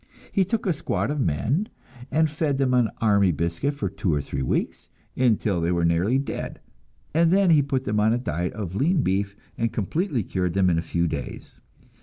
He 0.31 0.43
took 0.43 0.65
a 0.65 0.73
squad 0.73 1.11
of 1.11 1.21
men 1.21 1.69
and 2.09 2.27
fed 2.27 2.57
them 2.57 2.73
on 2.73 2.89
army 2.97 3.31
biscuit 3.31 3.75
for 3.75 3.87
two 3.87 4.11
or 4.11 4.19
three 4.19 4.41
weeks, 4.41 4.89
until 5.15 5.61
they 5.61 5.71
were 5.71 5.85
nearly 5.85 6.17
dead, 6.17 6.59
and 7.13 7.31
then 7.31 7.51
he 7.51 7.61
put 7.61 7.83
them 7.83 7.99
on 7.99 8.11
a 8.11 8.17
diet 8.17 8.53
of 8.53 8.73
lean 8.75 9.03
beef 9.03 9.35
and 9.59 9.71
completely 9.71 10.23
cured 10.23 10.53
them 10.53 10.71
in 10.71 10.79
a 10.79 10.81
few 10.81 11.07
days. 11.07 11.59